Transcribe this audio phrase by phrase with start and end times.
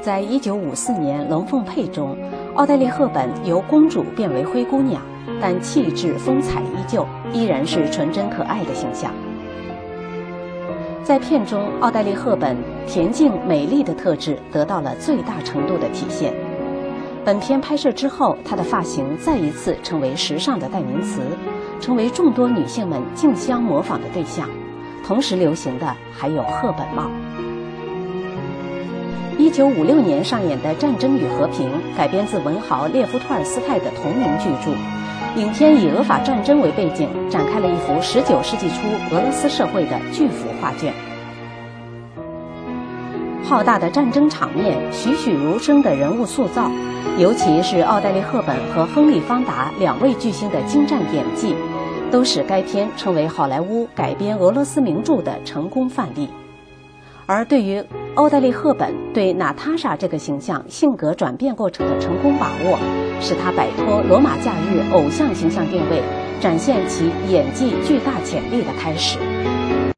[0.00, 2.16] 在一九五四年《龙凤配》中，
[2.54, 5.02] 奥黛丽·赫本由公主变为灰姑娘，
[5.40, 9.10] 但气质风采依旧，依然是纯真可爱的形象。
[11.02, 12.56] 在片中，奥黛丽·赫本
[12.86, 16.32] 恬静美丽的特质得到了最大程度的体现。
[17.24, 21.20] 本片拍摄之后，她的发型再一次成为时尚的代名词，
[21.80, 24.48] 成为众多女性们竞相模仿的对象。
[25.04, 27.10] 同时流行的还有赫本帽。
[29.38, 34.76] 一九五六年上演的《战争与和平》改编自文豪列夫·托尔斯泰的同名巨著。
[35.40, 40.92] 影片以俄法战争为背景，展开了一幅十九世纪初俄罗斯社会的巨幅画卷。
[43.44, 46.68] 浩大的战争场面，栩栩如生的人物塑造，
[47.16, 51.54] 尤其是奥黛丽·赫本和亨利·方达两位巨星的精湛演技。
[52.10, 56.26] 都使该片成为好莱坞改编俄罗斯名著的成功范例。
[57.28, 62.78] 而对于奥黛丽·赫本对娜塔莎这个形象性格转变过程的成功把握，
[63.20, 66.02] 使她摆脱罗马假日偶像形象定位，
[66.40, 69.18] 展现其演技巨大潜力的开始。